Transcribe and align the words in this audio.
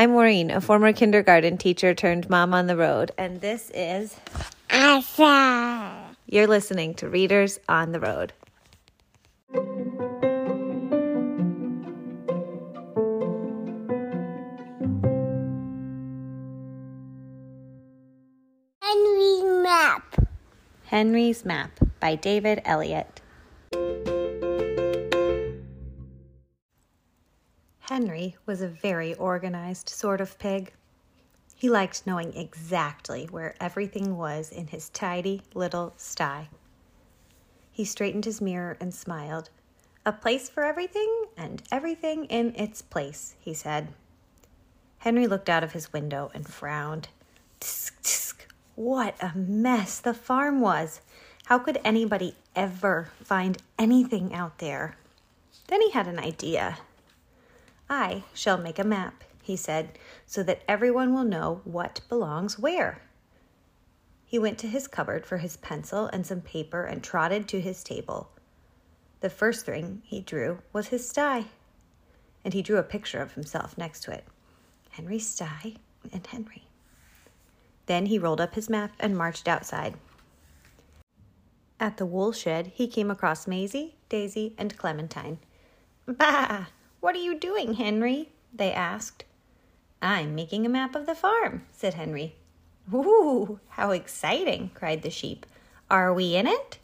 I'm 0.00 0.12
Maureen, 0.12 0.50
a 0.50 0.62
former 0.62 0.94
kindergarten 0.94 1.58
teacher 1.58 1.92
turned 1.92 2.30
mom 2.30 2.54
on 2.54 2.68
the 2.68 2.74
road, 2.74 3.12
and 3.18 3.42
this 3.42 3.70
is 3.74 4.16
Asa. 4.70 6.16
You're 6.24 6.46
listening 6.46 6.94
to 6.94 7.08
Readers 7.10 7.60
on 7.68 7.92
the 7.92 8.00
Road. 8.00 8.32
Henry's 20.86 21.44
Map 21.44 21.78
by 22.00 22.14
David 22.14 22.62
Elliot. 22.64 23.19
Henry 28.00 28.34
was 28.46 28.62
a 28.62 28.66
very 28.66 29.12
organized 29.16 29.90
sort 29.90 30.22
of 30.22 30.38
pig. 30.38 30.72
He 31.54 31.68
liked 31.68 32.06
knowing 32.06 32.34
exactly 32.34 33.26
where 33.30 33.54
everything 33.60 34.16
was 34.16 34.50
in 34.50 34.68
his 34.68 34.88
tidy 34.88 35.42
little 35.52 35.92
sty. 35.98 36.48
He 37.70 37.84
straightened 37.84 38.24
his 38.24 38.40
mirror 38.40 38.78
and 38.80 38.94
smiled. 38.94 39.50
A 40.06 40.14
place 40.14 40.48
for 40.48 40.64
everything 40.64 41.26
and 41.36 41.62
everything 41.70 42.24
in 42.24 42.54
its 42.56 42.80
place, 42.80 43.34
he 43.38 43.52
said. 43.52 43.88
Henry 45.00 45.26
looked 45.26 45.50
out 45.50 45.62
of 45.62 45.72
his 45.72 45.92
window 45.92 46.30
and 46.32 46.48
frowned. 46.48 47.08
Tsk, 47.60 48.00
tsk. 48.00 48.46
What 48.76 49.14
a 49.20 49.36
mess 49.36 50.00
the 50.00 50.14
farm 50.14 50.62
was! 50.62 51.02
How 51.44 51.58
could 51.58 51.78
anybody 51.84 52.34
ever 52.56 53.10
find 53.22 53.58
anything 53.78 54.32
out 54.32 54.56
there? 54.56 54.96
Then 55.66 55.82
he 55.82 55.90
had 55.90 56.06
an 56.06 56.18
idea. 56.18 56.78
I 57.90 58.22
shall 58.32 58.56
make 58.56 58.78
a 58.78 58.84
map, 58.84 59.24
he 59.42 59.56
said, 59.56 59.98
so 60.24 60.44
that 60.44 60.62
everyone 60.68 61.12
will 61.12 61.24
know 61.24 61.60
what 61.64 62.02
belongs 62.08 62.56
where. 62.56 63.02
He 64.24 64.38
went 64.38 64.58
to 64.60 64.68
his 64.68 64.86
cupboard 64.86 65.26
for 65.26 65.38
his 65.38 65.56
pencil 65.56 66.06
and 66.06 66.24
some 66.24 66.40
paper 66.40 66.84
and 66.84 67.02
trotted 67.02 67.48
to 67.48 67.60
his 67.60 67.82
table. 67.82 68.30
The 69.20 69.28
first 69.28 69.66
thing 69.66 70.02
he 70.04 70.20
drew 70.20 70.58
was 70.72 70.88
his 70.88 71.08
sty, 71.08 71.46
and 72.44 72.54
he 72.54 72.62
drew 72.62 72.78
a 72.78 72.84
picture 72.84 73.20
of 73.20 73.32
himself 73.32 73.76
next 73.76 74.04
to 74.04 74.12
it 74.12 74.24
Henry 74.90 75.18
Sty 75.18 75.74
and 76.12 76.24
Henry. 76.24 76.68
Then 77.86 78.06
he 78.06 78.20
rolled 78.20 78.40
up 78.40 78.54
his 78.54 78.70
map 78.70 78.92
and 79.00 79.18
marched 79.18 79.48
outside. 79.48 79.96
At 81.80 81.96
the 81.96 82.06
wool 82.06 82.30
shed, 82.30 82.68
he 82.74 82.86
came 82.86 83.10
across 83.10 83.48
Maisie, 83.48 83.96
Daisy, 84.08 84.54
and 84.56 84.76
Clementine. 84.76 85.38
Bah! 86.06 86.66
What 87.00 87.14
are 87.14 87.18
you 87.18 87.38
doing, 87.38 87.74
Henry? 87.74 88.30
they 88.52 88.72
asked. 88.72 89.24
I'm 90.02 90.34
making 90.34 90.66
a 90.66 90.70
map 90.70 90.94
of 90.94 91.06
the 91.06 91.14
farm, 91.14 91.66
said 91.72 91.94
Henry. 91.94 92.36
Ooh, 92.92 93.60
how 93.70 93.90
exciting, 93.90 94.70
cried 94.74 95.02
the 95.02 95.10
sheep. 95.10 95.46
Are 95.90 96.12
we 96.12 96.36
in 96.36 96.46
it? 96.46 96.78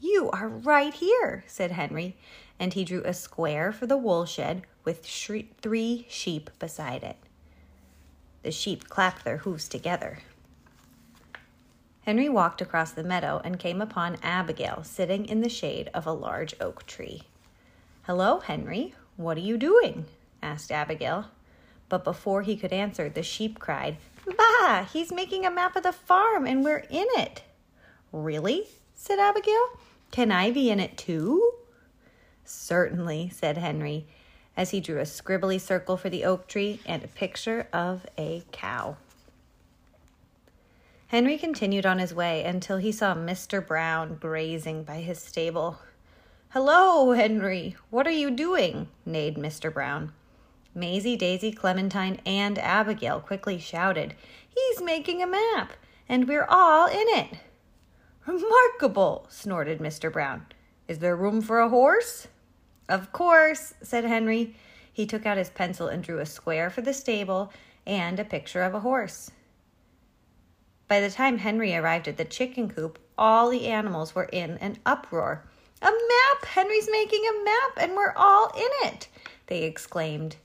You 0.00 0.30
are 0.30 0.48
right 0.48 0.92
here, 0.92 1.44
said 1.46 1.72
Henry, 1.72 2.16
and 2.58 2.74
he 2.74 2.84
drew 2.84 3.02
a 3.04 3.14
square 3.14 3.72
for 3.72 3.86
the 3.86 3.96
wool 3.96 4.26
shed 4.26 4.62
with 4.84 5.06
three 5.06 6.06
sheep 6.08 6.50
beside 6.58 7.02
it. 7.02 7.16
The 8.42 8.50
sheep 8.50 8.88
clapped 8.88 9.24
their 9.24 9.38
hoofs 9.38 9.68
together. 9.68 10.18
Henry 12.04 12.28
walked 12.28 12.60
across 12.60 12.90
the 12.90 13.04
meadow 13.04 13.40
and 13.44 13.60
came 13.60 13.80
upon 13.80 14.18
Abigail 14.22 14.82
sitting 14.82 15.24
in 15.24 15.40
the 15.40 15.48
shade 15.48 15.88
of 15.94 16.06
a 16.06 16.12
large 16.12 16.54
oak 16.60 16.84
tree. 16.84 17.22
Hello, 18.02 18.40
Henry. 18.40 18.94
What 19.16 19.36
are 19.36 19.40
you 19.40 19.56
doing? 19.58 20.06
asked 20.42 20.72
Abigail. 20.72 21.26
But 21.88 22.04
before 22.04 22.42
he 22.42 22.56
could 22.56 22.72
answer, 22.72 23.08
the 23.08 23.22
sheep 23.22 23.58
cried, 23.58 23.98
Bah! 24.26 24.86
He's 24.92 25.12
making 25.12 25.44
a 25.44 25.50
map 25.50 25.76
of 25.76 25.82
the 25.82 25.92
farm 25.92 26.46
and 26.46 26.64
we're 26.64 26.84
in 26.90 27.06
it. 27.16 27.42
Really? 28.12 28.68
said 28.94 29.18
Abigail. 29.18 29.78
Can 30.10 30.30
I 30.30 30.50
be 30.50 30.70
in 30.70 30.80
it 30.80 30.96
too? 30.96 31.52
Certainly, 32.44 33.30
said 33.34 33.58
Henry, 33.58 34.06
as 34.56 34.70
he 34.70 34.80
drew 34.80 34.98
a 34.98 35.02
scribbly 35.02 35.60
circle 35.60 35.96
for 35.96 36.10
the 36.10 36.24
oak 36.24 36.46
tree 36.46 36.80
and 36.86 37.02
a 37.02 37.08
picture 37.08 37.66
of 37.72 38.06
a 38.18 38.42
cow. 38.52 38.96
Henry 41.08 41.36
continued 41.36 41.84
on 41.84 41.98
his 41.98 42.14
way 42.14 42.42
until 42.44 42.78
he 42.78 42.90
saw 42.90 43.14
Mr. 43.14 43.66
Brown 43.66 44.14
grazing 44.14 44.84
by 44.84 44.96
his 44.96 45.18
stable. 45.20 45.78
Hello, 46.52 47.12
Henry. 47.12 47.76
What 47.88 48.06
are 48.06 48.10
you 48.10 48.30
doing? 48.30 48.88
neighed 49.06 49.36
Mr. 49.36 49.72
Brown. 49.72 50.12
Maisie, 50.74 51.16
Daisy, 51.16 51.50
Clementine, 51.50 52.20
and 52.26 52.58
Abigail 52.58 53.20
quickly 53.20 53.58
shouted, 53.58 54.14
He's 54.54 54.82
making 54.82 55.22
a 55.22 55.26
map, 55.26 55.72
and 56.10 56.28
we're 56.28 56.44
all 56.44 56.88
in 56.88 57.08
it. 57.08 57.38
Remarkable, 58.26 59.24
snorted 59.30 59.78
Mr. 59.78 60.12
Brown. 60.12 60.44
Is 60.88 60.98
there 60.98 61.16
room 61.16 61.40
for 61.40 61.58
a 61.58 61.70
horse? 61.70 62.28
Of 62.86 63.12
course, 63.12 63.72
said 63.80 64.04
Henry. 64.04 64.54
He 64.92 65.06
took 65.06 65.24
out 65.24 65.38
his 65.38 65.48
pencil 65.48 65.88
and 65.88 66.04
drew 66.04 66.18
a 66.18 66.26
square 66.26 66.68
for 66.68 66.82
the 66.82 66.92
stable 66.92 67.50
and 67.86 68.20
a 68.20 68.26
picture 68.26 68.62
of 68.62 68.74
a 68.74 68.80
horse. 68.80 69.30
By 70.86 71.00
the 71.00 71.10
time 71.10 71.38
Henry 71.38 71.74
arrived 71.74 72.08
at 72.08 72.18
the 72.18 72.26
chicken 72.26 72.68
coop, 72.68 72.98
all 73.16 73.48
the 73.48 73.68
animals 73.68 74.14
were 74.14 74.24
in 74.24 74.58
an 74.58 74.76
uproar. 74.84 75.46
A 75.82 75.90
map! 75.90 76.44
Henry's 76.44 76.88
making 76.90 77.24
a 77.26 77.44
map, 77.44 77.72
and 77.76 77.96
we're 77.96 78.14
all 78.16 78.52
in 78.56 78.88
it! 78.88 79.08
They 79.48 79.64
exclaimed. 79.64 80.36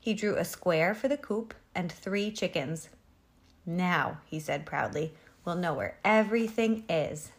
He 0.00 0.14
drew 0.14 0.36
a 0.36 0.44
square 0.44 0.94
for 0.94 1.08
the 1.08 1.18
coop 1.18 1.52
and 1.74 1.92
three 1.92 2.30
chickens. 2.30 2.88
Now, 3.66 4.18
he 4.24 4.40
said 4.40 4.64
proudly, 4.64 5.12
we'll 5.44 5.56
know 5.56 5.74
where 5.74 5.98
everything 6.04 6.84
is. 6.88 7.32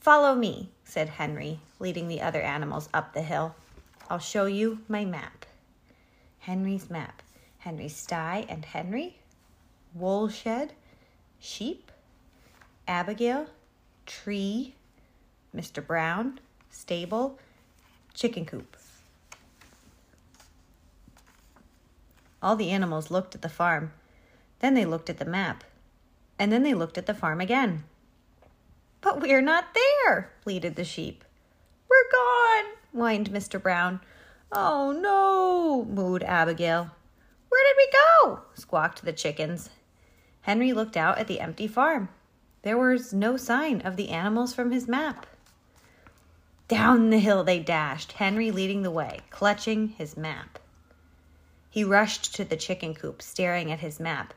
Follow 0.00 0.34
me, 0.34 0.70
said 0.84 1.10
Henry, 1.10 1.60
leading 1.78 2.08
the 2.08 2.22
other 2.22 2.40
animals 2.40 2.88
up 2.94 3.12
the 3.12 3.20
hill. 3.20 3.54
I'll 4.08 4.18
show 4.18 4.46
you 4.46 4.78
my 4.88 5.04
map. 5.04 5.44
Henry's 6.38 6.88
map. 6.88 7.22
Henry's 7.58 7.94
sty 7.94 8.46
and 8.48 8.64
Henry. 8.64 9.18
Wool 9.92 10.28
shed. 10.30 10.72
Sheep. 11.38 11.92
Abigail. 12.88 13.46
Tree. 14.06 14.74
Mr. 15.54 15.86
Brown. 15.86 16.40
Stable. 16.70 17.38
Chicken 18.14 18.44
coop. 18.46 18.76
All 22.42 22.56
the 22.56 22.70
animals 22.70 23.10
looked 23.10 23.34
at 23.34 23.42
the 23.42 23.48
farm. 23.48 23.92
Then 24.60 24.74
they 24.74 24.84
looked 24.84 25.10
at 25.10 25.18
the 25.18 25.24
map. 25.24 25.64
And 26.38 26.50
then 26.50 26.62
they 26.62 26.74
looked 26.74 26.96
at 26.96 27.06
the 27.06 27.14
farm 27.14 27.40
again. 27.40 27.84
But 29.00 29.20
we're 29.20 29.42
not 29.42 29.74
there, 29.74 30.30
pleaded 30.42 30.76
the 30.76 30.84
sheep. 30.84 31.24
We're 31.88 32.10
gone, 32.10 32.72
whined 32.92 33.30
Mr. 33.30 33.60
Brown. 33.60 34.00
Oh 34.52 34.92
no, 34.92 35.86
mooed 35.90 36.22
Abigail. 36.22 36.90
Where 37.48 37.64
did 37.68 37.76
we 37.76 37.88
go? 37.92 38.40
squawked 38.54 39.04
the 39.04 39.12
chickens. 39.12 39.70
Henry 40.42 40.72
looked 40.72 40.96
out 40.96 41.18
at 41.18 41.26
the 41.26 41.40
empty 41.40 41.66
farm. 41.66 42.08
There 42.62 42.78
was 42.78 43.12
no 43.12 43.36
sign 43.36 43.80
of 43.82 43.96
the 43.96 44.10
animals 44.10 44.54
from 44.54 44.70
his 44.70 44.88
map. 44.88 45.26
Down 46.70 47.10
the 47.10 47.18
hill 47.18 47.42
they 47.42 47.58
dashed, 47.58 48.12
Henry 48.12 48.52
leading 48.52 48.82
the 48.82 48.92
way, 48.92 49.22
clutching 49.30 49.88
his 49.88 50.16
map. 50.16 50.60
He 51.68 51.82
rushed 51.82 52.32
to 52.36 52.44
the 52.44 52.56
chicken 52.56 52.94
coop, 52.94 53.20
staring 53.22 53.72
at 53.72 53.80
his 53.80 53.98
map. 53.98 54.32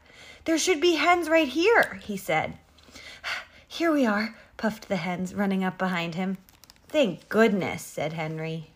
There 0.46 0.58
should 0.58 0.82
be 0.82 0.96
hens 0.96 1.30
right 1.30 1.48
here, 1.48 2.00
he 2.02 2.18
said. 2.18 2.58
Here 3.68 3.92
we 3.92 4.08
are, 4.08 4.36
puffed 4.58 4.90
the 4.90 4.96
hens, 4.96 5.36
running 5.36 5.64
up 5.64 5.78
behind 5.78 6.16
him. 6.16 6.40
Thank 6.88 7.30
goodness, 7.30 7.84
said 7.84 8.14
Henry. 8.14 8.72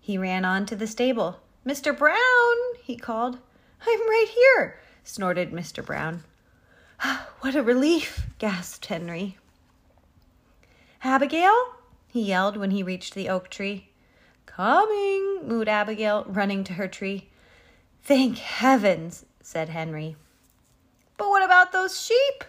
He 0.00 0.16
ran 0.16 0.44
on 0.44 0.66
to 0.66 0.76
the 0.76 0.86
stable. 0.86 1.40
Mr. 1.66 1.98
Brown, 1.98 2.56
he 2.80 2.96
called. 2.96 3.38
I'm 3.84 4.08
right 4.08 4.30
here, 4.32 4.78
snorted 5.02 5.50
Mr. 5.50 5.84
Brown. 5.84 6.22
What 7.40 7.56
a 7.56 7.62
relief, 7.64 8.28
gasped 8.38 8.86
Henry. 8.86 9.36
Abigail, 11.02 11.79
he 12.10 12.22
yelled 12.22 12.56
when 12.56 12.72
he 12.72 12.82
reached 12.82 13.14
the 13.14 13.28
oak 13.28 13.48
tree. 13.48 13.88
Coming, 14.44 15.42
mooed 15.44 15.68
Abigail, 15.68 16.24
running 16.26 16.64
to 16.64 16.72
her 16.72 16.88
tree. 16.88 17.28
Thank 18.02 18.38
heavens, 18.38 19.24
said 19.40 19.68
Henry. 19.68 20.16
But 21.16 21.28
what 21.28 21.44
about 21.44 21.70
those 21.70 22.00
sheep? 22.00 22.44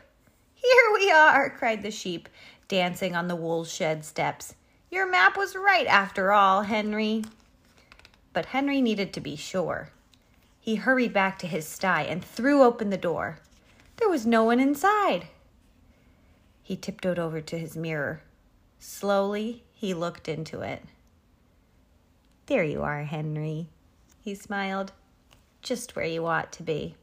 Here 0.56 0.94
we 0.94 1.12
are, 1.12 1.50
cried 1.50 1.84
the 1.84 1.92
sheep, 1.92 2.28
dancing 2.68 3.16
on 3.16 3.28
the 3.28 3.36
wool 3.36 3.64
shed 3.64 4.04
steps. 4.04 4.56
Your 4.90 5.10
map 5.10 5.38
was 5.38 5.56
right 5.56 5.88
after 5.88 6.32
all, 6.32 6.64
Henry. 6.64 7.24
But 8.34 8.48
Henry 8.48 8.82
needed 8.82 9.14
to 9.14 9.22
be 9.22 9.36
sure. 9.36 9.90
He 10.60 10.76
hurried 10.76 11.14
back 11.14 11.38
to 11.40 11.48
his 11.48 11.68
sty 11.68 12.04
and 12.04 12.24
threw 12.24 12.64
open 12.64 12.90
the 12.90 12.98
door. 12.98 13.40
There 13.98 14.10
was 14.10 14.26
no 14.26 14.44
one 14.44 14.60
inside. 14.60 15.28
He 16.64 16.76
tiptoed 16.76 17.20
over 17.20 17.42
to 17.42 17.58
his 17.60 17.78
mirror. 17.78 18.22
Slowly, 18.84 19.64
he 19.74 19.94
looked 19.94 20.28
into 20.28 20.62
it. 20.62 20.82
There 22.48 22.64
you 22.64 22.82
are, 22.82 23.04
Henry, 23.04 23.68
he 24.20 24.34
smiled. 24.34 24.92
just 25.62 25.96
where 25.96 26.06
you 26.06 26.26
ought 26.26 26.52
to 26.54 26.64
be. 26.64 26.96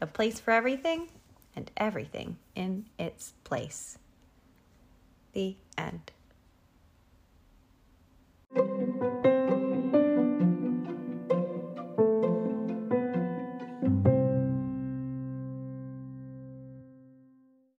A 0.00 0.06
place 0.08 0.40
for 0.40 0.50
everything 0.50 1.08
and 1.54 1.70
everything 1.76 2.36
in 2.56 2.86
its 2.98 3.32
place. 3.44 3.96
The 5.32 5.54
end. 5.78 6.10